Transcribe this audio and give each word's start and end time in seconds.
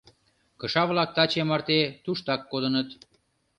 Кыша-влак 0.59 1.09
таче 1.15 1.41
марте 1.49 1.79
туштак 2.03 2.41
кодыныт. 2.51 2.89